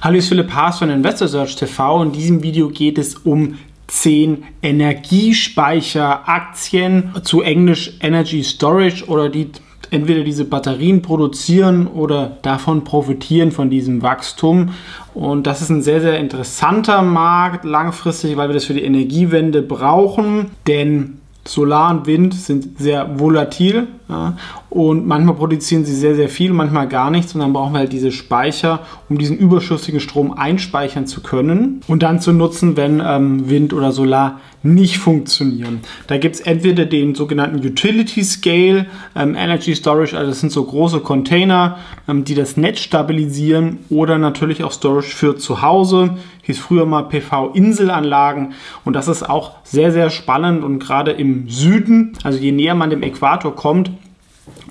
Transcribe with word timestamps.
Hallo, 0.00 0.16
ich 0.16 0.28
bin 0.28 0.38
Philipp 0.38 0.54
Haas 0.54 0.78
von 0.78 0.90
Investor 0.90 1.26
Search 1.26 1.56
TV. 1.56 2.04
In 2.04 2.12
diesem 2.12 2.44
Video 2.44 2.68
geht 2.68 2.98
es 2.98 3.16
um 3.16 3.58
10 3.88 4.44
Energiespeicheraktien, 4.62 7.14
zu 7.24 7.42
Englisch 7.42 7.94
Energy 8.00 8.44
Storage 8.44 9.06
oder 9.06 9.28
die 9.28 9.50
entweder 9.90 10.22
diese 10.22 10.44
Batterien 10.44 11.02
produzieren 11.02 11.88
oder 11.88 12.38
davon 12.42 12.84
profitieren 12.84 13.50
von 13.50 13.70
diesem 13.70 14.00
Wachstum. 14.00 14.70
Und 15.14 15.48
das 15.48 15.62
ist 15.62 15.70
ein 15.70 15.82
sehr, 15.82 16.00
sehr 16.00 16.20
interessanter 16.20 17.02
Markt 17.02 17.64
langfristig, 17.64 18.36
weil 18.36 18.48
wir 18.48 18.54
das 18.54 18.66
für 18.66 18.74
die 18.74 18.84
Energiewende 18.84 19.62
brauchen. 19.62 20.52
Denn 20.68 21.18
Solar 21.44 21.90
und 21.90 22.06
Wind 22.06 22.34
sind 22.34 22.78
sehr 22.78 23.18
volatil 23.18 23.88
ja, 24.08 24.36
und 24.70 25.06
manchmal 25.06 25.34
produzieren 25.34 25.84
sie 25.84 25.94
sehr, 25.94 26.14
sehr 26.14 26.30
viel, 26.30 26.52
manchmal 26.52 26.88
gar 26.88 27.10
nichts 27.10 27.34
und 27.34 27.40
dann 27.40 27.52
brauchen 27.52 27.74
wir 27.74 27.80
halt 27.80 27.92
diese 27.92 28.10
Speicher, 28.10 28.80
um 29.10 29.18
diesen 29.18 29.36
überschüssigen 29.36 30.00
Strom 30.00 30.32
einspeichern 30.32 31.06
zu 31.06 31.22
können 31.22 31.82
und 31.88 32.02
dann 32.02 32.20
zu 32.20 32.32
nutzen, 32.32 32.76
wenn 32.76 33.02
ähm, 33.04 33.50
Wind 33.50 33.74
oder 33.74 33.92
Solar 33.92 34.40
nicht 34.62 34.98
funktionieren. 34.98 35.80
Da 36.06 36.18
gibt 36.18 36.36
es 36.36 36.40
entweder 36.40 36.84
den 36.84 37.14
sogenannten 37.14 37.64
Utility 37.64 38.24
Scale 38.24 38.86
ähm, 39.14 39.34
Energy 39.34 39.74
Storage, 39.74 40.16
also 40.16 40.30
das 40.30 40.40
sind 40.40 40.52
so 40.52 40.64
große 40.64 41.00
Container, 41.00 41.78
ähm, 42.08 42.24
die 42.24 42.34
das 42.34 42.56
Netz 42.56 42.80
stabilisieren 42.80 43.78
oder 43.90 44.18
natürlich 44.18 44.64
auch 44.64 44.72
Storage 44.72 45.14
für 45.14 45.36
zu 45.36 45.62
Hause. 45.62 46.16
Hieß 46.42 46.58
früher 46.58 46.86
mal 46.86 47.02
PV-Inselanlagen 47.02 48.54
und 48.84 48.94
das 48.94 49.06
ist 49.06 49.28
auch 49.28 49.56
sehr, 49.64 49.92
sehr 49.92 50.08
spannend 50.08 50.64
und 50.64 50.78
gerade 50.78 51.12
im 51.12 51.48
Süden, 51.48 52.14
also 52.24 52.38
je 52.38 52.52
näher 52.52 52.74
man 52.74 52.88
dem 52.88 53.02
Äquator 53.02 53.54
kommt, 53.54 53.90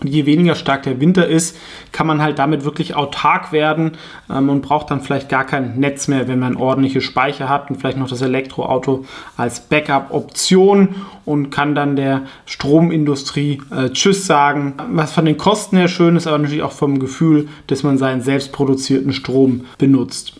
und 0.02 0.08
je 0.08 0.26
weniger 0.26 0.55
stark 0.55 0.84
der 0.84 0.99
Winter 0.99 1.27
ist, 1.27 1.58
kann 1.91 2.08
man 2.08 2.22
halt 2.22 2.40
damit 2.40 2.66
wirklich 2.66 2.95
autark 2.95 3.52
werden 3.52 3.94
ähm, 4.30 4.49
und 4.49 4.62
braucht 4.62 4.91
dann 4.91 5.01
vielleicht 5.01 5.29
gar 5.29 5.46
kein 5.46 5.79
Netz 5.79 6.07
mehr, 6.07 6.27
wenn 6.27 6.40
man 6.40 6.55
ordentliche 6.55 7.01
Speicher 7.01 7.49
hat 7.49 7.70
und 7.70 7.77
vielleicht 7.77 7.98
noch 7.98 8.10
das 8.10 8.21
Elektroauto 8.21 9.05
als 9.35 9.62
Backup-Option 9.62 10.96
und 11.26 11.49
kann 11.49 11.76
dann 11.76 11.96
der 11.96 12.24
Stromindustrie 12.46 13.62
äh, 13.71 13.90
Tschüss 13.90 14.26
sagen. 14.26 14.76
Was 14.91 15.13
von 15.13 15.26
den 15.26 15.38
Kosten 15.38 15.77
her 15.77 15.88
schön 15.88 16.16
ist, 16.16 16.27
aber 16.27 16.38
natürlich 16.38 16.63
auch 16.63 16.71
vom 16.71 16.99
Gefühl, 16.99 17.48
dass 17.68 17.84
man 17.84 17.98
seinen 17.98 18.21
selbstproduzierten 18.21 19.13
Strom 19.13 19.66
benutzt. 19.77 20.34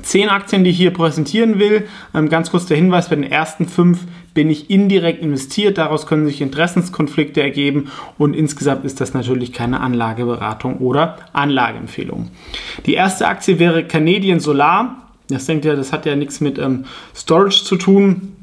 Zehn 0.00 0.30
Aktien, 0.30 0.64
die 0.64 0.70
ich 0.70 0.78
hier 0.78 0.92
präsentieren 0.92 1.58
will. 1.58 1.86
Ähm, 2.14 2.30
ganz 2.30 2.50
kurz 2.50 2.64
der 2.64 2.78
Hinweis, 2.78 3.10
bei 3.10 3.16
den 3.16 3.30
ersten 3.30 3.68
fünf 3.68 4.00
bin 4.32 4.50
ich 4.50 4.70
indirekt 4.70 5.22
investiert. 5.22 5.76
Daraus 5.76 6.06
können 6.06 6.26
sich 6.26 6.40
Interessenskonflikte 6.40 7.42
ergeben 7.42 7.90
und 8.16 8.34
insgesamt 8.34 8.86
ist 8.86 9.00
das 9.00 9.12
natürlich 9.12 9.52
keine 9.52 9.80
Anlageberatung 9.80 10.78
oder 10.78 11.18
Anlageempfehlung. 11.34 12.30
Die 12.86 12.94
erste 12.94 13.28
Aktie 13.28 13.58
wäre 13.58 13.84
Canadian 13.84 14.40
Solar. 14.40 15.08
Das 15.28 15.44
denkt 15.46 15.64
ja, 15.66 15.74
das 15.74 15.92
hat 15.92 16.06
ja 16.06 16.16
nichts 16.16 16.40
mit 16.40 16.58
ähm, 16.58 16.86
Storage 17.14 17.64
zu 17.64 17.76
tun. 17.76 18.36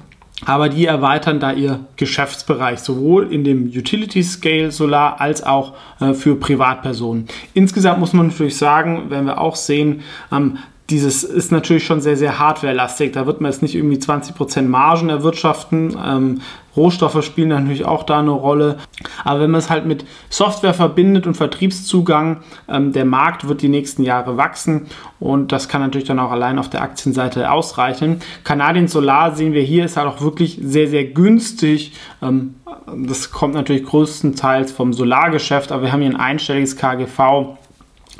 Aber 0.45 0.69
die 0.69 0.85
erweitern 0.85 1.41
da 1.41 1.51
ihr 1.51 1.81
Geschäftsbereich 1.97 2.79
sowohl 2.79 3.33
in 3.33 3.43
dem 3.43 3.65
Utility 3.65 4.23
Scale 4.23 4.71
Solar 4.71 5.19
als 5.19 5.43
auch 5.43 5.73
äh, 5.99 6.13
für 6.13 6.35
Privatpersonen. 6.35 7.27
Insgesamt 7.53 7.99
muss 7.99 8.13
man 8.13 8.27
natürlich 8.27 8.55
sagen, 8.55 9.09
werden 9.09 9.25
wir 9.25 9.41
auch 9.41 9.57
sehen, 9.57 10.01
ähm, 10.31 10.57
dieses 10.89 11.23
ist 11.23 11.51
natürlich 11.51 11.85
schon 11.85 12.01
sehr, 12.01 12.17
sehr 12.17 12.39
hardwarelastig. 12.39 13.11
Da 13.11 13.25
wird 13.25 13.41
man 13.41 13.51
jetzt 13.51 13.61
nicht 13.61 13.75
irgendwie 13.75 13.97
20% 13.97 14.63
Margen 14.63 15.09
erwirtschaften. 15.09 15.95
Ähm, 16.03 16.41
Rohstoffe 16.75 17.23
spielen 17.23 17.49
natürlich 17.49 17.85
auch 17.85 18.03
da 18.03 18.19
eine 18.19 18.31
Rolle. 18.31 18.77
Aber 19.23 19.41
wenn 19.41 19.51
man 19.51 19.59
es 19.59 19.69
halt 19.69 19.85
mit 19.85 20.05
Software 20.29 20.73
verbindet 20.73 21.27
und 21.27 21.35
Vertriebszugang, 21.35 22.37
ähm, 22.67 22.93
der 22.93 23.05
Markt 23.05 23.47
wird 23.47 23.61
die 23.61 23.69
nächsten 23.69 24.03
Jahre 24.03 24.37
wachsen 24.37 24.87
und 25.19 25.51
das 25.51 25.67
kann 25.67 25.81
natürlich 25.81 26.07
dann 26.07 26.19
auch 26.19 26.31
allein 26.31 26.57
auf 26.57 26.69
der 26.69 26.81
Aktienseite 26.81 27.51
ausreichen. 27.51 28.21
Canadian 28.43 28.87
Solar 28.87 29.35
sehen 29.35 29.53
wir 29.53 29.63
hier, 29.63 29.85
ist 29.85 29.97
halt 29.97 30.07
auch 30.07 30.21
wirklich 30.21 30.59
sehr, 30.61 30.87
sehr 30.87 31.05
günstig. 31.05 31.93
Ähm, 32.21 32.55
das 32.95 33.31
kommt 33.31 33.53
natürlich 33.53 33.83
größtenteils 33.83 34.71
vom 34.71 34.93
Solargeschäft, 34.93 35.71
aber 35.71 35.83
wir 35.83 35.91
haben 35.91 36.01
hier 36.01 36.11
ein 36.11 36.19
einstelliges 36.19 36.77
KGV 36.77 37.58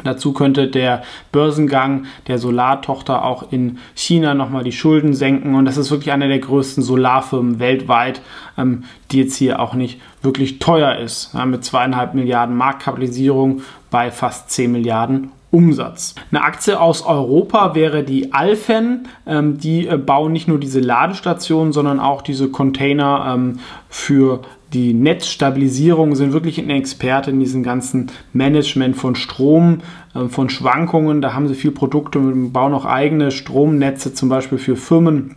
Dazu 0.03 0.33
könnte 0.33 0.67
der 0.67 1.03
Börsengang 1.31 2.05
der 2.27 2.37
Solartochter 2.37 3.23
auch 3.25 3.51
in 3.51 3.79
China 3.95 4.33
nochmal 4.33 4.63
die 4.63 4.71
Schulden 4.71 5.13
senken. 5.13 5.55
Und 5.55 5.65
das 5.65 5.77
ist 5.77 5.91
wirklich 5.91 6.11
eine 6.11 6.27
der 6.27 6.39
größten 6.39 6.83
Solarfirmen 6.83 7.59
weltweit, 7.59 8.21
ähm, 8.57 8.83
die 9.11 9.19
jetzt 9.19 9.35
hier 9.35 9.59
auch 9.59 9.73
nicht 9.73 9.99
wirklich 10.21 10.59
teuer 10.59 10.95
ist. 10.95 11.33
mit 11.45 11.63
zweieinhalb 11.63 12.13
Milliarden 12.13 12.55
Marktkapitalisierung 12.55 13.61
bei 13.89 14.11
fast 14.11 14.49
10 14.51 14.71
Milliarden 14.71 15.31
Umsatz. 15.51 16.15
Eine 16.31 16.43
Aktie 16.43 16.79
aus 16.79 17.01
Europa 17.03 17.73
wäre 17.73 18.03
die 18.03 18.33
Alphen. 18.33 19.07
Ähm, 19.25 19.57
die 19.57 19.87
äh, 19.87 19.97
bauen 19.97 20.31
nicht 20.31 20.47
nur 20.47 20.59
diese 20.59 20.79
Ladestationen, 20.79 21.73
sondern 21.73 21.99
auch 21.99 22.21
diese 22.21 22.49
Container 22.49 23.33
ähm, 23.33 23.59
für 23.89 24.41
die 24.73 24.93
Netzstabilisierung, 24.93 26.15
sind 26.15 26.31
wirklich 26.31 26.59
ein 26.59 26.69
Experte 26.69 27.31
in 27.31 27.39
diesem 27.39 27.63
ganzen 27.63 28.11
Management 28.33 28.95
von 28.95 29.15
Strom, 29.15 29.81
äh, 30.13 30.27
von 30.27 30.49
Schwankungen. 30.49 31.21
Da 31.21 31.33
haben 31.33 31.47
sie 31.47 31.55
viel 31.55 31.71
Produkte 31.71 32.19
und 32.19 32.51
bauen 32.51 32.73
auch 32.73 32.85
eigene 32.85 33.31
Stromnetze, 33.31 34.13
zum 34.13 34.29
Beispiel 34.29 34.59
für 34.59 34.75
Firmen. 34.75 35.35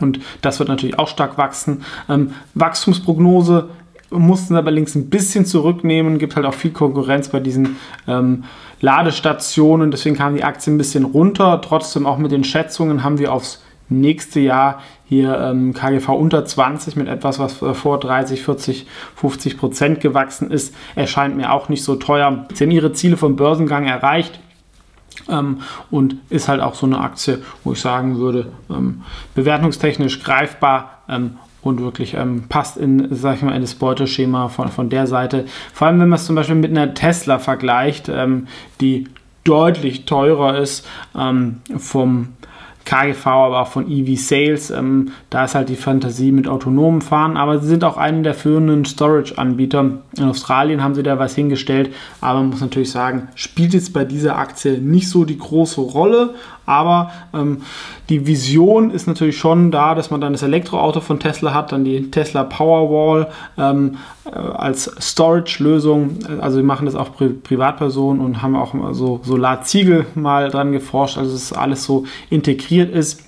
Und 0.00 0.20
das 0.40 0.58
wird 0.58 0.68
natürlich 0.68 0.98
auch 0.98 1.08
stark 1.08 1.36
wachsen. 1.36 1.82
Ähm, 2.08 2.30
Wachstumsprognose 2.54 3.68
mussten 4.12 4.56
aber 4.56 4.70
links 4.70 4.94
ein 4.94 5.10
bisschen 5.10 5.46
zurücknehmen. 5.46 6.18
Gibt 6.18 6.36
halt 6.36 6.46
auch 6.46 6.54
viel 6.54 6.72
Konkurrenz 6.72 7.28
bei 7.28 7.40
diesen 7.40 7.76
ähm, 8.06 8.44
Ladestationen. 8.80 9.90
Deswegen 9.90 10.16
kam 10.16 10.36
die 10.36 10.44
Aktie 10.44 10.72
ein 10.72 10.78
bisschen 10.78 11.04
runter. 11.04 11.60
Trotzdem 11.62 12.06
auch 12.06 12.18
mit 12.18 12.32
den 12.32 12.44
Schätzungen 12.44 13.02
haben 13.02 13.18
wir 13.18 13.32
aufs 13.32 13.62
nächste 13.88 14.40
Jahr 14.40 14.80
hier 15.04 15.38
ähm, 15.38 15.74
KGV 15.74 16.08
unter 16.08 16.44
20 16.44 16.96
mit 16.96 17.06
etwas, 17.06 17.38
was 17.38 17.52
vor 17.52 18.00
30, 18.00 18.42
40, 18.42 18.86
50 19.16 19.58
Prozent 19.58 20.00
gewachsen 20.00 20.50
ist, 20.50 20.74
erscheint 20.94 21.36
mir 21.36 21.52
auch 21.52 21.68
nicht 21.68 21.84
so 21.84 21.96
teuer. 21.96 22.46
Sie 22.54 22.64
haben 22.64 22.70
ihre 22.70 22.92
Ziele 22.92 23.16
vom 23.16 23.36
Börsengang 23.36 23.86
erreicht. 23.86 24.40
Ähm, 25.28 25.60
und 25.90 26.16
ist 26.30 26.48
halt 26.48 26.62
auch 26.62 26.74
so 26.74 26.86
eine 26.86 26.98
Aktie, 26.98 27.42
wo 27.62 27.72
ich 27.72 27.80
sagen 27.80 28.16
würde, 28.18 28.50
ähm, 28.70 29.02
bewertungstechnisch 29.34 30.22
greifbar 30.22 31.02
ähm, 31.08 31.36
und 31.62 31.80
wirklich 31.80 32.14
ähm, 32.14 32.44
passt 32.48 32.76
in, 32.76 33.08
sag 33.10 33.36
ich 33.36 33.42
mal, 33.42 33.54
in 33.54 33.62
das 33.62 33.74
Beuteschema 33.74 34.48
von, 34.48 34.68
von 34.68 34.88
der 34.88 35.06
Seite. 35.06 35.46
Vor 35.72 35.86
allem, 35.86 36.00
wenn 36.00 36.08
man 36.08 36.18
es 36.18 36.26
zum 36.26 36.36
Beispiel 36.36 36.56
mit 36.56 36.70
einer 36.70 36.94
Tesla 36.94 37.38
vergleicht, 37.38 38.08
ähm, 38.08 38.48
die 38.80 39.08
deutlich 39.44 40.04
teurer 40.04 40.58
ist 40.58 40.86
ähm, 41.16 41.60
vom 41.76 42.28
KGV, 42.84 43.26
aber 43.26 43.60
auch 43.60 43.68
von 43.68 43.90
EV 43.90 44.18
Sales. 44.18 44.70
Ähm, 44.70 45.12
da 45.30 45.44
ist 45.44 45.54
halt 45.54 45.68
die 45.68 45.76
Fantasie 45.76 46.32
mit 46.32 46.48
autonomen 46.48 47.00
Fahren, 47.00 47.36
aber 47.36 47.58
sie 47.58 47.68
sind 47.68 47.84
auch 47.84 47.96
einen 47.96 48.22
der 48.22 48.34
führenden 48.34 48.84
Storage-Anbieter. 48.84 49.98
In 50.16 50.24
Australien 50.24 50.82
haben 50.82 50.94
sie 50.94 51.02
da 51.02 51.18
was 51.18 51.34
hingestellt, 51.34 51.92
aber 52.20 52.40
man 52.40 52.50
muss 52.50 52.60
natürlich 52.60 52.90
sagen, 52.90 53.28
spielt 53.34 53.74
jetzt 53.74 53.92
bei 53.92 54.04
dieser 54.04 54.36
Aktie 54.36 54.78
nicht 54.78 55.08
so 55.08 55.24
die 55.24 55.38
große 55.38 55.80
Rolle, 55.80 56.34
aber 56.66 57.10
ähm, 57.34 57.62
die 58.08 58.26
Vision 58.26 58.90
ist 58.90 59.06
natürlich 59.06 59.36
schon 59.36 59.70
da, 59.70 59.94
dass 59.94 60.10
man 60.10 60.20
dann 60.20 60.32
das 60.32 60.42
Elektroauto 60.42 61.00
von 61.00 61.18
Tesla 61.18 61.54
hat, 61.54 61.72
dann 61.72 61.84
die 61.84 62.10
Tesla 62.10 62.44
Powerwall 62.44 63.28
ähm, 63.58 63.96
äh, 64.24 64.38
als 64.38 64.90
Storage-Lösung. 65.00 66.18
Also 66.40 66.58
wir 66.58 66.64
machen 66.64 66.86
das 66.86 66.94
auch 66.94 67.14
Pri 67.16 67.30
Privatpersonen 67.30 68.24
und 68.24 68.42
haben 68.42 68.54
auch 68.54 68.74
so 68.92 69.20
Solarziegel 69.24 70.06
mal 70.14 70.50
dran 70.50 70.72
geforscht, 70.72 71.18
also 71.18 71.32
dass 71.32 71.52
alles 71.52 71.84
so 71.84 72.04
integriert 72.30 72.71
ist. 72.80 73.22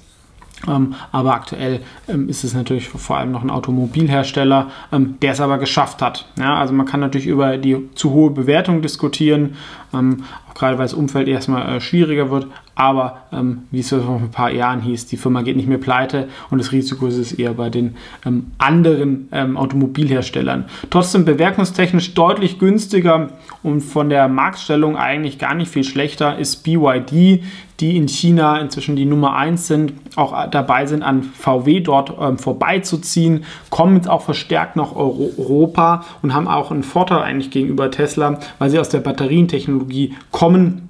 Ähm, 0.69 0.95
aber 1.13 1.35
aktuell 1.35 1.81
ähm, 2.09 2.29
ist 2.29 2.45
es 2.45 2.55
natürlich 2.55 2.89
vor 2.89 3.19
allem 3.19 3.33
noch 3.33 3.43
ein 3.43 3.51
Automobilhersteller, 3.51 4.71
ähm, 4.93 5.17
der 5.21 5.33
es 5.33 5.41
aber 5.41 5.59
geschafft 5.59 6.01
hat. 6.01 6.27
Ja, 6.39 6.57
also 6.57 6.73
man 6.73 6.87
kann 6.87 7.01
natürlich 7.01 7.27
über 7.27 7.57
die 7.59 7.91
zu 7.95 8.13
hohe 8.13 8.31
Bewertung 8.31 8.81
diskutieren, 8.81 9.57
ähm, 9.93 10.25
auch 10.49 10.55
gerade 10.55 10.79
weil 10.79 10.85
das 10.85 10.95
Umfeld 10.95 11.29
erstmal 11.29 11.77
äh, 11.77 11.81
schwieriger 11.81 12.31
wird. 12.31 12.47
Aber 12.77 13.19
ähm, 13.33 13.65
wie 13.71 13.81
es 13.81 13.91
vor 13.91 14.17
ein 14.17 14.31
paar 14.31 14.51
Jahren 14.51 14.81
hieß, 14.81 15.07
die 15.07 15.17
Firma 15.17 15.43
geht 15.43 15.57
nicht 15.57 15.69
mehr 15.69 15.79
pleite 15.79 16.29
und 16.51 16.59
das 16.59 16.73
Risiko 16.73 17.07
ist 17.07 17.19
es 17.19 17.33
eher 17.33 17.55
bei 17.55 17.71
den 17.71 17.97
ähm, 18.25 18.53
anderen 18.59 19.29
Automobilherstellern. 19.33 20.65
Trotzdem 20.91 21.25
bewertungstechnisch 21.25 22.15
deutlich 22.15 22.59
günstiger 22.59 23.31
und 23.63 23.81
von 23.81 24.11
der 24.11 24.29
Marktstellung 24.29 24.97
eigentlich 24.97 25.39
gar 25.39 25.55
nicht 25.55 25.71
viel 25.71 25.85
schlechter 25.85 26.39
ist 26.39 26.65
BYD 26.65 27.43
die 27.81 27.97
in 27.97 28.09
China 28.09 28.59
inzwischen 28.59 28.97
die 28.97 29.05
Nummer 29.05 29.35
1 29.35 29.67
sind, 29.67 29.93
auch 30.17 30.49
dabei 30.49 30.87
sind, 30.87 31.03
an 31.03 31.23
VW 31.23 31.81
dort 31.81 32.13
ähm, 32.21 32.39
vorbeizuziehen, 32.39 33.45
kommen 33.71 33.97
jetzt 33.97 34.09
auch 34.09 34.23
verstärkt 34.23 34.77
nach 34.77 34.95
Europa 34.95 36.05
und 36.23 36.35
haben 36.35 36.47
auch 36.47 36.71
einen 36.71 36.85
Vorteil 36.85 37.23
eigentlich 37.23 37.51
gegenüber 37.51 37.91
Tesla, 37.91 38.39
weil 38.59 38.71
sie 38.71 38.79
aus 38.79 38.89
der 38.89 39.01
Batterientechnologie 39.01 40.15
kommen 40.31 40.89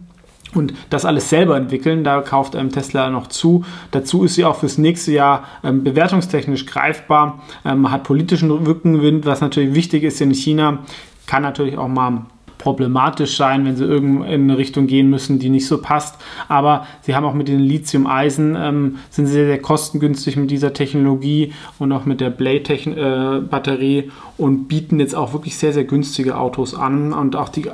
und 0.55 0.75
das 0.91 1.05
alles 1.05 1.31
selber 1.31 1.57
entwickeln. 1.57 2.05
Da 2.05 2.21
kauft 2.21 2.55
ähm, 2.55 2.71
Tesla 2.71 3.11
noch 3.11 3.29
zu. 3.29 3.65
Dazu 3.91 4.25
ist 4.25 4.35
sie 4.35 4.45
auch 4.45 4.57
fürs 4.57 4.79
nächste 4.79 5.13
Jahr 5.13 5.45
ähm, 5.63 5.85
bewertungstechnisch 5.85 6.67
greifbar, 6.67 7.43
ähm, 7.65 7.91
hat 7.91 8.05
politischen 8.05 8.51
Rückenwind, 8.51 9.27
was 9.27 9.41
natürlich 9.41 9.75
wichtig 9.75 10.05
ist 10.05 10.21
in 10.21 10.33
China, 10.33 10.79
kann 11.27 11.43
natürlich 11.43 11.79
auch 11.79 11.89
mal 11.89 12.27
problematisch 12.65 13.37
sein, 13.37 13.67
wenn 13.67 13.77
sie 13.77 13.85
irgendwo 13.85 14.25
in 14.25 14.45
eine 14.45 14.57
Richtung 14.57 14.87
gehen 14.87 15.11
müssen, 15.11 15.39
die 15.39 15.51
nicht 15.51 15.67
so 15.67 15.83
passt. 15.83 16.17
Aber 16.49 16.87
sie 17.03 17.15
haben 17.15 17.27
auch 17.27 17.35
mit 17.35 17.47
den 17.47 17.61
Lithium-Eisen, 17.61 18.57
ähm, 18.59 18.97
sind 19.11 19.27
sehr, 19.27 19.45
sehr 19.45 19.61
kostengünstig 19.61 20.39
mit 20.39 20.51
dieser 20.51 20.73
Technologie 20.73 21.53
und 21.79 21.93
auch 21.93 22.07
mit 22.07 22.23
der 22.23 22.31
Blade-Batterie 22.31 23.99
äh, 23.99 24.11
und 24.39 24.67
bieten 24.67 24.99
jetzt 24.99 25.15
auch 25.15 25.35
wirklich 25.35 25.59
sehr, 25.59 25.75
sehr 25.75 25.85
günstige 25.85 26.39
Autos 26.39 26.75
an. 26.75 27.13
Und 27.13 27.37
auch 27.37 27.51
die 27.51 27.67
äh, 27.67 27.73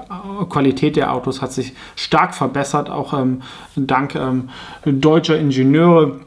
Qualität 0.49 0.97
der 0.97 1.15
Autos 1.15 1.41
hat 1.41 1.53
sich 1.53 1.73
stark 1.95 2.35
verbessert, 2.35 2.91
auch 2.91 3.15
ähm, 3.17 3.43
dank 3.77 4.17
ähm, 4.17 4.49
deutscher 4.85 5.39
Ingenieure. 5.39 6.19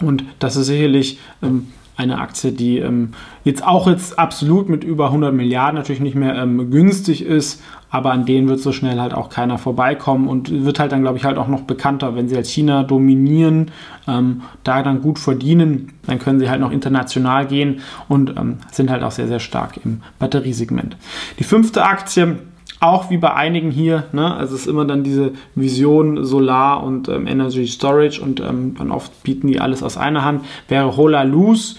Und 0.00 0.26
das 0.40 0.56
ist 0.56 0.66
sicherlich 0.66 1.20
ähm, 1.42 1.68
eine 1.96 2.18
Aktie, 2.18 2.52
die 2.52 2.78
ähm, 2.78 3.10
jetzt 3.44 3.64
auch 3.64 3.86
jetzt 3.86 4.18
absolut 4.18 4.68
mit 4.68 4.82
über 4.84 5.06
100 5.06 5.32
Milliarden 5.32 5.76
natürlich 5.76 6.00
nicht 6.00 6.16
mehr 6.16 6.34
ähm, 6.34 6.70
günstig 6.70 7.24
ist, 7.24 7.62
aber 7.90 8.10
an 8.10 8.26
denen 8.26 8.48
wird 8.48 8.58
so 8.58 8.72
schnell 8.72 9.00
halt 9.00 9.14
auch 9.14 9.28
keiner 9.28 9.58
vorbeikommen 9.58 10.26
und 10.26 10.64
wird 10.64 10.80
halt 10.80 10.90
dann, 10.90 11.02
glaube 11.02 11.18
ich, 11.18 11.24
halt 11.24 11.38
auch 11.38 11.46
noch 11.46 11.62
bekannter, 11.62 12.16
wenn 12.16 12.28
sie 12.28 12.36
als 12.36 12.50
China 12.50 12.82
dominieren, 12.82 13.70
ähm, 14.08 14.42
da 14.64 14.82
dann 14.82 15.00
gut 15.00 15.20
verdienen, 15.20 15.92
dann 16.06 16.18
können 16.18 16.40
sie 16.40 16.50
halt 16.50 16.60
noch 16.60 16.72
international 16.72 17.46
gehen 17.46 17.80
und 18.08 18.36
ähm, 18.36 18.58
sind 18.72 18.90
halt 18.90 19.04
auch 19.04 19.12
sehr, 19.12 19.28
sehr 19.28 19.38
stark 19.38 19.78
im 19.84 20.00
Batteriesegment. 20.18 20.96
Die 21.38 21.44
fünfte 21.44 21.84
Aktie, 21.84 22.38
auch 22.84 23.10
wie 23.10 23.18
bei 23.18 23.34
einigen 23.34 23.70
hier, 23.70 24.04
ne, 24.12 24.34
also 24.34 24.54
es 24.54 24.62
ist 24.62 24.66
immer 24.66 24.84
dann 24.84 25.04
diese 25.04 25.32
Vision 25.54 26.24
Solar 26.24 26.82
und 26.82 27.08
ähm, 27.08 27.26
Energy 27.26 27.66
Storage 27.66 28.20
und 28.20 28.40
ähm, 28.40 28.74
dann 28.78 28.90
oft 28.90 29.22
bieten 29.22 29.46
die 29.46 29.60
alles 29.60 29.82
aus 29.82 29.96
einer 29.96 30.24
Hand, 30.24 30.44
wäre 30.68 30.96
Hola 30.96 31.22
Luz, 31.22 31.76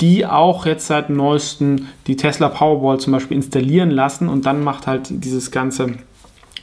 die 0.00 0.26
auch 0.26 0.66
jetzt 0.66 0.86
seit 0.86 1.10
neuestem 1.10 1.86
die 2.06 2.16
Tesla 2.16 2.48
Powerball 2.48 3.00
zum 3.00 3.12
Beispiel 3.12 3.36
installieren 3.36 3.90
lassen 3.90 4.28
und 4.28 4.46
dann 4.46 4.62
macht 4.62 4.86
halt 4.86 5.06
dieses 5.10 5.50
ganze 5.50 5.94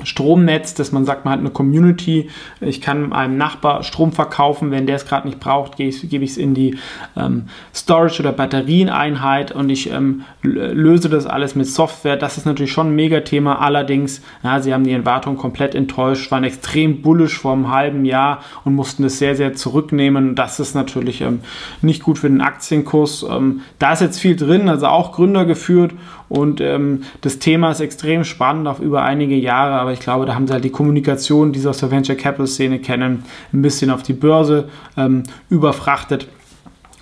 Stromnetz, 0.03 0.74
dass 0.74 0.92
man 0.92 1.06
sagt, 1.06 1.25
man 1.25 1.33
hat 1.33 1.39
eine 1.39 1.50
Community, 1.50 2.30
ich 2.62 2.81
kann 2.81 3.13
einem 3.13 3.38
Nachbar 3.38 3.83
Strom 3.83 4.12
verkaufen, 4.12 4.71
wenn 4.71 4.86
der 4.86 4.97
es 4.97 5.06
gerade 5.06 5.27
nicht 5.27 5.39
braucht, 5.39 5.77
gebe 5.77 5.89
ich 5.89 6.31
es 6.31 6.38
in 6.38 6.53
die 6.53 6.77
ähm, 7.15 7.45
Storage- 7.74 8.21
oder 8.21 8.31
Batterieneinheit 8.31 9.51
und 9.51 9.69
ich 9.69 9.92
ähm, 9.92 10.24
löse 10.42 11.09
das 11.09 11.25
alles 11.25 11.56
mit 11.56 11.68
Software. 11.68 12.18
Das 12.18 12.38
ist 12.38 12.45
natürlich 12.45 12.71
schon 12.71 12.88
ein 12.88 12.95
Megathema. 12.95 13.56
Allerdings, 13.56 14.21
ja, 14.44 14.59
sie 14.62 14.74
haben 14.74 14.83
die 14.83 14.92
Erwartung 14.92 15.38
komplett 15.38 15.75
enttäuscht, 15.75 16.31
waren 16.31 16.44
extrem 16.44 17.01
bullisch 17.01 17.38
vor 17.38 17.53
einem 17.53 17.71
halben 17.71 18.06
Jahr 18.06 18.41
und 18.63 18.75
mussten 18.75 19.03
es 19.06 19.19
sehr, 19.19 19.36
sehr 19.36 19.53
zurücknehmen. 19.53 20.36
Das 20.36 20.59
ist 20.59 20.75
natürlich 20.75 21.21
ähm, 21.21 21.41
nicht 21.81 22.03
gut 22.03 22.19
für 22.19 22.30
den 22.30 22.41
Aktienkurs. 22.41 23.25
Ähm, 23.30 23.62
da 23.80 23.94
ist 23.94 24.01
jetzt 24.01 24.19
viel 24.19 24.36
drin, 24.36 24.68
also 24.68 24.88
auch 24.88 25.13
Gründer 25.13 25.45
geführt 25.45 25.94
und 26.30 26.62
ähm, 26.62 27.04
das 27.22 27.39
Thema 27.39 27.72
ist 27.72 27.80
extrem 27.80 28.24
spannend, 28.24 28.68
auch 28.68 28.80
über 28.80 29.04
einige 29.04 29.36
Jahre, 29.36 29.74
aber 29.74 29.94
ich 29.94 30.00
glaube, 30.00 30.25
da 30.25 30.36
haben 30.36 30.48
sie 30.48 30.54
halt 30.54 30.63
die 30.63 30.72
Kommunikation, 30.72 31.51
die 31.51 31.60
sie 31.60 31.69
aus 31.69 31.77
der 31.77 31.92
Venture 31.92 32.16
Capital 32.16 32.48
Szene 32.48 32.80
kennen, 32.80 33.24
ein 33.54 33.62
bisschen 33.62 33.92
auf 33.92 34.04
die 34.04 34.13
Börse 34.13 34.69
ähm, 34.98 35.24
überfrachtet 35.50 36.27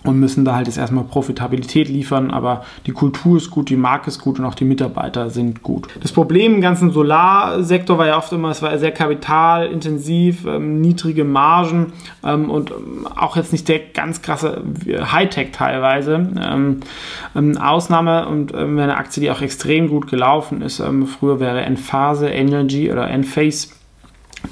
und 0.06 0.20
müssen 0.20 0.44
da 0.46 0.56
halt 0.56 0.68
jetzt 0.68 0.78
erstmal 0.78 1.04
Profitabilität 1.04 1.88
liefern, 1.88 2.32
aber 2.32 2.64
die 2.86 2.92
Kultur 2.92 3.38
ist 3.38 3.50
gut, 3.50 3.70
die 3.70 3.76
Marke 3.76 4.08
ist 4.08 4.20
gut 4.20 4.40
und 4.40 4.46
auch 4.46 4.56
die 4.56 4.66
Mitarbeiter 4.66 5.30
sind 5.30 5.64
gut. 5.64 5.88
Das 6.02 6.12
Problem 6.12 6.56
im 6.56 6.62
ganzen 6.62 6.92
Solarsektor 6.92 7.98
war 7.98 8.08
ja 8.08 8.18
oft 8.18 8.32
immer, 8.34 8.50
es 8.50 8.62
war 8.62 8.78
sehr 8.78 8.92
kapitalintensiv, 8.92 10.46
ähm, 10.46 10.82
niedrige 10.82 11.24
Margen 11.24 11.94
ähm, 12.24 12.50
und 12.50 12.72
ähm, 12.72 13.08
auch 13.16 13.38
jetzt 13.38 13.52
nicht 13.52 13.68
der 13.70 13.80
ganz 13.80 14.22
krasse 14.22 14.62
Hightech 15.12 15.52
teilweise. 15.52 16.28
Ähm, 16.42 16.82
ähm, 17.36 17.58
Ausnahme 17.58 18.28
und 18.28 18.54
eine 18.54 18.98
Aktie, 18.98 19.22
die 19.22 19.32
auch 19.32 19.42
extrem 19.42 19.88
gut 19.88 20.08
gelaufen 20.08 20.62
ist, 20.62 20.82
früher 21.20 21.40
wäre 21.40 21.62
Enphase 21.62 22.28
Energy 22.28 22.92
oder 22.92 23.10
Enphase 23.10 23.70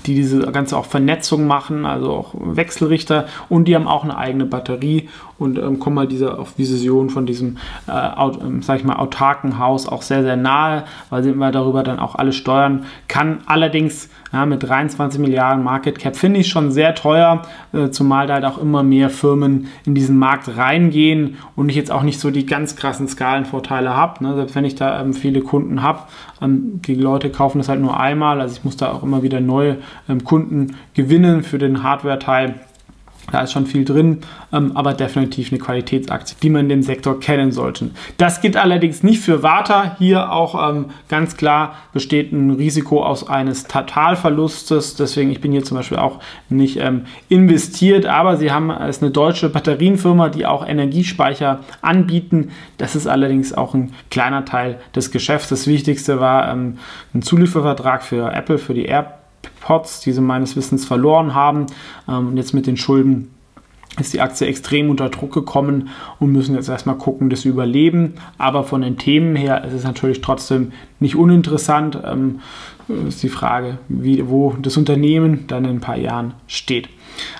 die 0.05 0.15
diese 0.15 0.39
ganze 0.51 0.77
auch 0.77 0.85
Vernetzung 0.85 1.47
machen, 1.47 1.85
also 1.85 2.11
auch 2.11 2.33
Wechselrichter 2.33 3.27
und 3.49 3.67
die 3.67 3.75
haben 3.75 3.87
auch 3.87 4.03
eine 4.03 4.17
eigene 4.17 4.45
Batterie 4.45 5.09
und 5.41 5.57
ähm, 5.57 5.79
kommen 5.79 5.95
mal 5.95 6.07
diese, 6.07 6.37
auf 6.37 6.57
Vision 6.57 7.09
von 7.09 7.25
diesem, 7.25 7.57
äh, 7.87 7.91
aut, 7.91 8.39
ähm, 8.41 8.61
sag 8.61 8.77
ich 8.77 8.85
mal, 8.85 8.97
autarken 8.97 9.57
Haus 9.57 9.87
auch 9.87 10.03
sehr, 10.03 10.21
sehr 10.21 10.37
nahe, 10.37 10.83
weil 11.09 11.23
sie 11.23 11.31
immer 11.31 11.51
darüber 11.51 11.81
dann 11.81 11.99
auch 11.99 12.15
alles 12.15 12.35
steuern 12.35 12.85
kann. 13.07 13.39
Allerdings 13.47 14.09
ja, 14.31 14.45
mit 14.45 14.61
23 14.63 15.19
Milliarden 15.19 15.63
Market 15.63 15.97
Cap 15.97 16.15
finde 16.15 16.39
ich 16.39 16.47
schon 16.47 16.71
sehr 16.71 16.93
teuer, 16.93 17.41
äh, 17.73 17.89
zumal 17.89 18.27
da 18.27 18.35
halt 18.35 18.45
auch 18.45 18.59
immer 18.59 18.83
mehr 18.83 19.09
Firmen 19.09 19.67
in 19.85 19.95
diesen 19.95 20.17
Markt 20.17 20.55
reingehen 20.55 21.37
und 21.55 21.69
ich 21.69 21.75
jetzt 21.75 21.91
auch 21.91 22.03
nicht 22.03 22.19
so 22.19 22.29
die 22.29 22.45
ganz 22.45 22.75
krassen 22.75 23.07
Skalenvorteile 23.07 23.95
habe. 23.95 24.23
Ne? 24.23 24.35
Selbst 24.35 24.55
wenn 24.55 24.65
ich 24.65 24.75
da 24.75 25.01
ähm, 25.01 25.13
viele 25.13 25.41
Kunden 25.41 25.81
habe, 25.81 26.01
ähm, 26.39 26.81
die 26.85 26.95
Leute 26.95 27.31
kaufen 27.31 27.57
das 27.57 27.67
halt 27.67 27.81
nur 27.81 27.99
einmal, 27.99 28.39
also 28.39 28.55
ich 28.55 28.63
muss 28.63 28.77
da 28.77 28.91
auch 28.91 29.01
immer 29.01 29.23
wieder 29.23 29.41
neue 29.41 29.77
ähm, 30.07 30.23
Kunden 30.23 30.75
gewinnen 30.93 31.41
für 31.41 31.57
den 31.57 31.81
Hardware-Teil. 31.81 32.55
Da 33.31 33.41
ist 33.41 33.53
schon 33.53 33.65
viel 33.65 33.85
drin, 33.85 34.19
ähm, 34.51 34.75
aber 34.75 34.93
definitiv 34.93 35.51
eine 35.51 35.59
Qualitätsaktie, 35.59 36.35
die 36.41 36.49
man 36.49 36.61
in 36.61 36.69
dem 36.69 36.83
Sektor 36.83 37.19
kennen 37.19 37.51
sollte. 37.51 37.91
Das 38.17 38.41
gilt 38.41 38.57
allerdings 38.57 39.03
nicht 39.03 39.21
für 39.21 39.43
Warta. 39.43 39.95
Hier 39.99 40.31
auch 40.31 40.69
ähm, 40.69 40.85
ganz 41.07 41.37
klar 41.37 41.75
besteht 41.93 42.31
ein 42.33 42.51
Risiko 42.51 43.03
aus 43.03 43.27
eines 43.27 43.65
Totalverlustes. 43.65 44.95
Deswegen, 44.95 45.31
ich 45.31 45.39
bin 45.39 45.51
hier 45.51 45.63
zum 45.63 45.77
Beispiel 45.77 45.97
auch 45.97 46.19
nicht 46.49 46.77
ähm, 46.77 47.05
investiert, 47.29 48.05
aber 48.05 48.37
sie 48.37 48.51
haben 48.51 48.69
es 48.69 49.01
eine 49.01 49.11
deutsche 49.11 49.49
Batterienfirma, 49.49 50.29
die 50.29 50.45
auch 50.45 50.67
Energiespeicher 50.67 51.59
anbieten. 51.81 52.49
Das 52.77 52.95
ist 52.95 53.07
allerdings 53.07 53.53
auch 53.53 53.73
ein 53.73 53.93
kleiner 54.09 54.45
Teil 54.45 54.79
des 54.95 55.11
Geschäfts. 55.11 55.49
Das 55.49 55.67
Wichtigste 55.67 56.19
war 56.19 56.47
ein 56.47 56.77
Zuliefervertrag 57.21 58.03
für 58.03 58.31
Apple, 58.33 58.57
für 58.57 58.73
die 58.73 58.85
Air 58.85 59.20
Pots, 59.61 60.01
die 60.01 60.11
sie 60.11 60.21
meines 60.21 60.55
Wissens 60.55 60.85
verloren 60.85 61.33
haben. 61.33 61.67
Ähm, 62.07 62.29
und 62.29 62.37
jetzt 62.37 62.53
mit 62.53 62.67
den 62.67 62.77
Schulden 62.77 63.31
ist 63.99 64.13
die 64.13 64.21
Aktie 64.21 64.47
extrem 64.47 64.89
unter 64.89 65.09
Druck 65.09 65.33
gekommen 65.33 65.89
und 66.19 66.31
müssen 66.31 66.55
jetzt 66.55 66.69
erstmal 66.69 66.97
gucken, 66.97 67.29
sie 67.41 67.49
überleben. 67.49 68.13
Aber 68.37 68.63
von 68.63 68.81
den 68.81 68.97
Themen 68.97 69.35
her 69.35 69.63
ist 69.65 69.73
es 69.73 69.83
natürlich 69.83 70.21
trotzdem 70.21 70.71
nicht 70.99 71.15
uninteressant. 71.15 71.99
Ähm, 72.05 72.39
ist 73.07 73.23
die 73.23 73.29
Frage, 73.29 73.77
wie, 73.87 74.27
wo 74.27 74.55
das 74.61 74.77
Unternehmen 74.77 75.45
dann 75.47 75.65
in 75.65 75.71
ein 75.71 75.81
paar 75.81 75.97
Jahren 75.97 76.33
steht. 76.47 76.89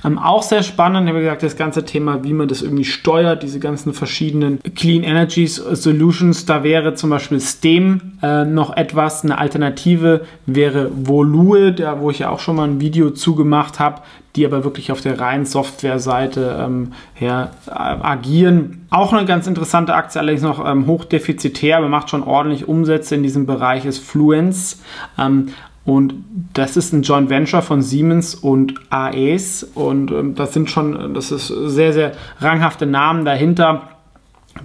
Ähm, 0.04 0.18
auch 0.18 0.44
sehr 0.44 0.64
spannend, 0.64 1.08
habe 1.08 1.20
ich 1.20 1.24
gesagt, 1.24 1.44
das 1.44 1.56
ganze 1.56 1.86
Thema, 1.86 2.24
wie 2.24 2.34
man 2.34 2.48
das 2.48 2.62
irgendwie 2.62 2.86
steuert, 2.86 3.44
diese 3.44 3.60
ganzen 3.60 3.94
verschiedenen 3.94 4.60
Clean 4.76 5.04
Energy 5.04 5.48
Solutions. 5.48 6.46
Da 6.46 6.64
wäre 6.64 6.96
zum 6.96 7.10
Beispiel 7.10 7.40
STEM 7.40 8.14
äh, 8.22 8.46
noch 8.46 8.76
etwas. 8.76 9.24
Eine 9.24 9.38
Alternative 9.38 10.22
wäre 10.46 10.92
Volue, 10.94 11.72
da 11.72 12.00
wo 12.00 12.10
ich 12.10 12.20
ja 12.20 12.30
auch 12.30 12.40
schon 12.40 12.56
mal 12.56 12.68
ein 12.68 12.80
Video 12.80 13.12
zugemacht 13.12 13.80
habe, 13.80 14.02
die 14.36 14.46
aber 14.46 14.64
wirklich 14.64 14.92
auf 14.92 15.02
der 15.02 15.20
reinen 15.20 15.46
Softwareseite 15.46 16.58
ähm, 16.60 16.94
her 17.14 17.52
äh, 17.68 17.72
agieren. 17.72 18.86
Auch 18.90 19.12
eine 19.14 19.26
ganz 19.26 19.48
interessante 19.48 19.94
Aktie, 19.94 20.20
allerdings 20.20 20.42
noch 20.42 20.66
ähm, 20.66 20.88
hochdefizitär, 20.88 21.78
aber 21.78 21.90
macht 21.90 22.10
schon 22.10 22.24
ordentlich 22.24 22.68
Umsätze 22.68 23.16
in 23.16 23.24
diesem 23.24 23.46
Bereich, 23.46 23.86
ist 23.86 24.04
Fluence. 24.04 24.82
Ähm, 25.18 25.50
und 25.84 26.14
das 26.54 26.78
ist 26.78 26.94
ein 26.94 27.02
Joint 27.02 27.30
Venture 27.30 27.62
von 27.62 27.82
Siemens 27.82 28.36
und 28.36 28.76
AES. 28.92 29.64
Und 29.74 30.12
ähm, 30.12 30.36
das 30.36 30.54
sind 30.54 30.70
schon, 30.70 31.14
das 31.14 31.32
ist 31.32 31.48
sehr, 31.48 31.94
sehr 31.94 32.12
ranghafte 32.40 32.86
Namen 32.86 33.26
dahinter 33.26 33.88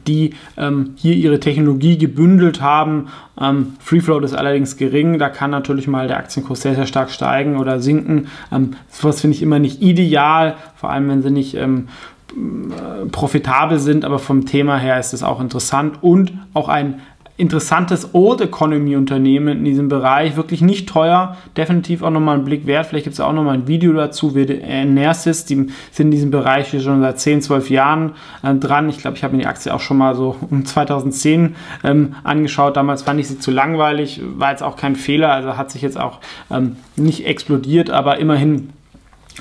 die 0.06 0.34
ähm, 0.56 0.94
hier 0.96 1.14
ihre 1.14 1.40
Technologie 1.40 1.98
gebündelt 1.98 2.60
haben. 2.60 3.08
Ähm, 3.40 3.74
Free 3.78 4.00
Float 4.00 4.24
ist 4.24 4.34
allerdings 4.34 4.76
gering, 4.76 5.18
da 5.18 5.28
kann 5.28 5.50
natürlich 5.50 5.86
mal 5.86 6.08
der 6.08 6.18
Aktienkurs 6.18 6.62
sehr, 6.62 6.74
sehr 6.74 6.86
stark 6.86 7.10
steigen 7.10 7.56
oder 7.56 7.80
sinken. 7.80 8.28
Ähm, 8.52 8.72
sowas 8.90 9.20
finde 9.20 9.36
ich 9.36 9.42
immer 9.42 9.58
nicht 9.58 9.82
ideal, 9.82 10.56
vor 10.74 10.90
allem 10.90 11.08
wenn 11.08 11.22
sie 11.22 11.30
nicht 11.30 11.54
ähm, 11.54 11.88
äh, 12.32 13.06
profitabel 13.06 13.78
sind, 13.78 14.04
aber 14.04 14.18
vom 14.18 14.46
Thema 14.46 14.76
her 14.76 14.98
ist 14.98 15.14
es 15.14 15.22
auch 15.22 15.40
interessant 15.40 16.02
und 16.02 16.32
auch 16.52 16.68
ein 16.68 17.00
interessantes 17.36 18.14
Old 18.14 18.40
Economy 18.40 18.96
Unternehmen 18.96 19.58
in 19.58 19.64
diesem 19.64 19.88
Bereich, 19.88 20.36
wirklich 20.36 20.62
nicht 20.62 20.88
teuer, 20.88 21.36
definitiv 21.56 22.02
auch 22.02 22.10
nochmal 22.10 22.36
einen 22.36 22.44
Blick 22.44 22.66
wert. 22.66 22.86
Vielleicht 22.86 23.04
gibt 23.04 23.14
es 23.14 23.20
auch 23.20 23.32
nochmal 23.32 23.54
ein 23.54 23.68
Video 23.68 23.92
dazu. 23.92 24.34
Wir, 24.34 24.46
Nersis, 24.86 25.44
die 25.44 25.66
sind 25.92 26.06
in 26.06 26.10
diesem 26.10 26.30
Bereich 26.30 26.70
schon 26.82 27.00
seit 27.00 27.20
10, 27.20 27.42
12 27.42 27.70
Jahren 27.70 28.12
äh, 28.42 28.54
dran. 28.54 28.88
Ich 28.88 28.98
glaube, 28.98 29.16
ich 29.16 29.24
habe 29.24 29.36
mir 29.36 29.42
die 29.42 29.48
Aktie 29.48 29.72
auch 29.72 29.80
schon 29.80 29.98
mal 29.98 30.14
so 30.14 30.36
um 30.50 30.64
2010 30.64 31.56
ähm, 31.84 32.14
angeschaut. 32.24 32.76
Damals 32.76 33.02
fand 33.02 33.20
ich 33.20 33.28
sie 33.28 33.38
zu 33.38 33.50
langweilig, 33.50 34.22
war 34.36 34.50
jetzt 34.50 34.62
auch 34.62 34.76
kein 34.76 34.96
Fehler, 34.96 35.32
also 35.32 35.56
hat 35.56 35.70
sich 35.70 35.82
jetzt 35.82 36.00
auch 36.00 36.20
ähm, 36.50 36.76
nicht 36.96 37.26
explodiert, 37.26 37.90
aber 37.90 38.18
immerhin 38.18 38.70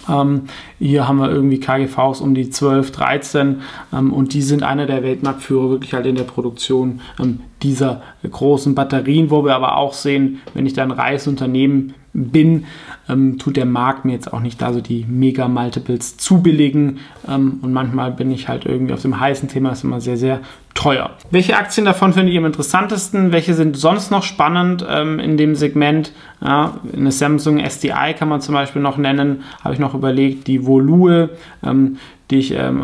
ähm, 0.10 0.44
hier 0.80 1.08
haben 1.08 1.18
wir 1.18 1.32
irgendwie 1.32 1.60
KGVs 1.60 2.22
um 2.22 2.36
die 2.36 2.50
12, 2.50 2.92
13 2.92 3.62
ähm, 3.94 4.14
und 4.14 4.34
die 4.34 4.42
sind 4.42 4.64
einer 4.64 4.86
der 4.86 5.04
Weltmarktführer 5.04 5.70
wirklich 5.70 5.94
halt 5.94 6.06
in 6.06 6.16
der 6.16 6.24
Produktion 6.24 7.02
ähm, 7.20 7.42
dieser 7.64 8.02
großen 8.30 8.76
Batterien, 8.76 9.32
wo 9.32 9.46
wir 9.46 9.56
aber 9.56 9.78
auch 9.78 9.94
sehen, 9.94 10.42
wenn 10.54 10.66
ich 10.66 10.74
da 10.74 10.84
ein 10.84 10.92
reiches 10.92 11.28
Unternehmen 11.28 11.94
bin, 12.16 12.66
ähm, 13.10 13.38
tut 13.38 13.58
der 13.58 13.66
Markt 13.66 14.06
mir 14.06 14.14
jetzt 14.14 14.32
auch 14.32 14.40
nicht 14.40 14.62
da 14.62 14.74
so 14.74 14.82
die 14.82 15.06
Mega-Multiples 15.08 16.18
zubilligen. 16.18 17.00
Ähm, 17.28 17.60
und 17.62 17.74
manchmal 17.74 18.12
bin 18.12 18.32
ich 18.32 18.48
halt 18.48 18.66
irgendwie 18.66 18.94
auf 18.94 19.02
dem 19.02 19.20
heißen 19.20 19.50
Thema, 19.50 19.72
ist 19.72 19.84
immer 19.84 20.02
sehr, 20.02 20.18
sehr 20.18 20.40
teuer. 20.74 21.12
Welche 21.30 21.58
Aktien 21.58 21.86
davon 21.86 22.14
findet 22.14 22.34
ihr 22.34 22.40
am 22.40 22.46
interessantesten? 22.46 23.32
Welche 23.32 23.54
sind 23.54 23.78
sonst 23.78 24.12
noch 24.12 24.24
spannend 24.24 24.86
ähm, 24.90 25.20
in 25.20 25.38
dem 25.38 25.56
Segment? 25.56 26.14
Ja, 26.42 26.80
eine 26.96 27.12
Samsung 27.12 27.60
SDI 27.60 28.14
kann 28.18 28.30
man 28.30 28.42
zum 28.42 28.56
Beispiel 28.56 28.82
noch 28.82 28.98
nennen, 28.98 29.44
habe 29.64 29.74
ich 29.74 29.80
noch 29.80 29.94
überlegt. 29.94 30.48
Die 30.48 30.66
Volue, 30.66 31.30
ähm, 31.64 31.98
die 32.32 32.38
ich 32.38 32.52
ähm, 32.52 32.80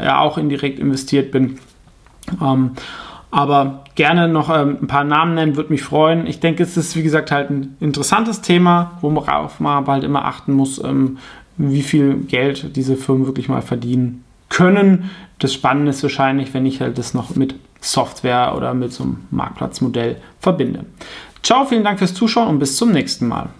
ja 0.00 0.20
auch 0.20 0.38
indirekt 0.38 0.78
investiert 0.78 1.30
bin. 1.30 1.58
Aber 3.36 3.84
gerne 3.96 4.28
noch 4.28 4.48
ähm, 4.48 4.78
ein 4.80 4.86
paar 4.86 5.04
Namen 5.04 5.34
nennen, 5.34 5.56
würde 5.56 5.70
mich 5.70 5.82
freuen. 5.82 6.26
Ich 6.26 6.40
denke, 6.40 6.62
es 6.62 6.78
ist, 6.78 6.96
wie 6.96 7.02
gesagt, 7.02 7.30
halt 7.30 7.50
ein 7.50 7.76
interessantes 7.80 8.40
Thema, 8.40 8.92
worauf 9.02 9.60
man 9.60 9.76
aber 9.76 9.92
halt 9.92 10.04
immer 10.04 10.24
achten 10.24 10.54
muss, 10.54 10.82
ähm, 10.82 11.18
wie 11.58 11.82
viel 11.82 12.14
Geld 12.16 12.74
diese 12.76 12.96
Firmen 12.96 13.26
wirklich 13.26 13.50
mal 13.50 13.60
verdienen 13.60 14.24
können. 14.48 15.10
Das 15.38 15.52
Spannende 15.52 15.90
ist 15.90 16.02
wahrscheinlich, 16.02 16.54
wenn 16.54 16.64
ich 16.64 16.80
halt 16.80 16.96
das 16.96 17.12
noch 17.12 17.36
mit 17.36 17.56
Software 17.82 18.54
oder 18.56 18.72
mit 18.72 18.94
so 18.94 19.04
einem 19.04 19.18
Marktplatzmodell 19.30 20.16
verbinde. 20.40 20.86
Ciao, 21.42 21.66
vielen 21.66 21.84
Dank 21.84 21.98
fürs 21.98 22.14
Zuschauen 22.14 22.48
und 22.48 22.58
bis 22.58 22.78
zum 22.78 22.90
nächsten 22.90 23.28
Mal. 23.28 23.50